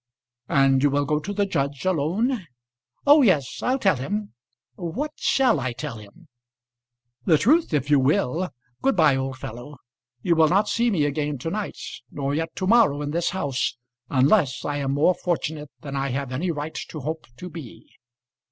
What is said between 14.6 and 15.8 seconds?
I am more fortunate